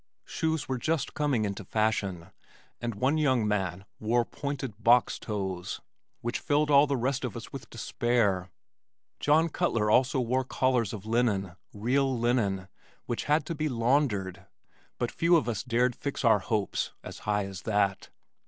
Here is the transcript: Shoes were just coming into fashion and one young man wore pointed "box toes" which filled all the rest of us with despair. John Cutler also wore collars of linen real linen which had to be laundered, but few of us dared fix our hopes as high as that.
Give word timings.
Shoes 0.25 0.67
were 0.67 0.79
just 0.79 1.13
coming 1.13 1.45
into 1.45 1.63
fashion 1.63 2.31
and 2.81 2.95
one 2.95 3.19
young 3.19 3.47
man 3.47 3.85
wore 3.99 4.25
pointed 4.25 4.83
"box 4.83 5.19
toes" 5.19 5.79
which 6.21 6.39
filled 6.39 6.71
all 6.71 6.87
the 6.87 6.97
rest 6.97 7.23
of 7.23 7.37
us 7.37 7.53
with 7.53 7.69
despair. 7.69 8.49
John 9.19 9.47
Cutler 9.47 9.91
also 9.91 10.19
wore 10.19 10.43
collars 10.43 10.91
of 10.91 11.05
linen 11.05 11.55
real 11.71 12.17
linen 12.17 12.67
which 13.05 13.25
had 13.25 13.45
to 13.45 13.53
be 13.53 13.69
laundered, 13.69 14.47
but 14.97 15.11
few 15.11 15.35
of 15.35 15.47
us 15.47 15.61
dared 15.61 15.95
fix 15.95 16.25
our 16.25 16.39
hopes 16.39 16.93
as 17.03 17.19
high 17.19 17.45
as 17.45 17.61
that. 17.61 18.09